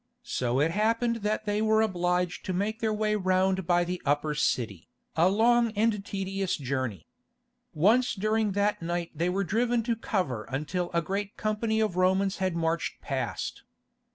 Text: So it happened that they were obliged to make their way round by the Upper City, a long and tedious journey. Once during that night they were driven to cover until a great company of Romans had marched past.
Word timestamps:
So 0.23 0.59
it 0.59 0.71
happened 0.71 1.17
that 1.17 1.45
they 1.45 1.61
were 1.61 1.83
obliged 1.83 2.43
to 2.45 2.53
make 2.53 2.79
their 2.79 2.91
way 2.91 3.15
round 3.15 3.67
by 3.67 3.83
the 3.83 4.01
Upper 4.03 4.33
City, 4.33 4.87
a 5.15 5.29
long 5.29 5.69
and 5.73 6.03
tedious 6.03 6.57
journey. 6.57 7.05
Once 7.75 8.15
during 8.15 8.53
that 8.53 8.81
night 8.81 9.11
they 9.13 9.29
were 9.29 9.43
driven 9.43 9.83
to 9.83 9.95
cover 9.95 10.45
until 10.45 10.89
a 10.91 11.03
great 11.03 11.37
company 11.37 11.79
of 11.79 11.97
Romans 11.97 12.37
had 12.37 12.55
marched 12.55 12.99
past. 12.99 13.61